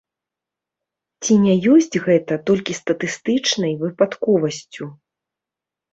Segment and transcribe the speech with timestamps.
[1.25, 4.83] Ці не ёсць гэта толькі статыстычнай выпадковасцю?